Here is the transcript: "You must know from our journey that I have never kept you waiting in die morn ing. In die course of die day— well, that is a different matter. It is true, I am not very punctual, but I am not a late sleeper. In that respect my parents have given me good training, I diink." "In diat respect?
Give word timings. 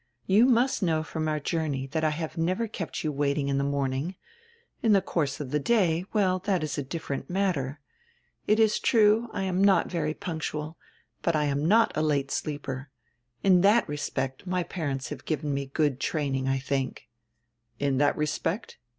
"You 0.25 0.47
must 0.47 0.81
know 0.81 1.03
from 1.03 1.27
our 1.27 1.39
journey 1.39 1.85
that 1.85 2.03
I 2.03 2.09
have 2.09 2.35
never 2.35 2.67
kept 2.67 3.03
you 3.03 3.11
waiting 3.11 3.49
in 3.49 3.59
die 3.59 3.63
morn 3.63 3.93
ing. 3.93 4.15
In 4.81 4.93
die 4.93 4.99
course 4.99 5.39
of 5.39 5.51
die 5.51 5.59
day— 5.59 6.05
well, 6.11 6.39
that 6.39 6.63
is 6.63 6.75
a 6.75 6.81
different 6.83 7.29
matter. 7.29 7.79
It 8.47 8.59
is 8.59 8.79
true, 8.79 9.29
I 9.31 9.43
am 9.43 9.63
not 9.63 9.91
very 9.91 10.15
punctual, 10.15 10.75
but 11.21 11.35
I 11.35 11.43
am 11.43 11.67
not 11.67 11.91
a 11.95 12.01
late 12.01 12.31
sleeper. 12.31 12.89
In 13.43 13.61
that 13.61 13.87
respect 13.87 14.47
my 14.47 14.63
parents 14.63 15.09
have 15.09 15.23
given 15.23 15.53
me 15.53 15.67
good 15.67 15.99
training, 15.99 16.47
I 16.47 16.57
diink." 16.57 17.01
"In 17.77 17.99
diat 17.99 18.17
respect? 18.17 18.79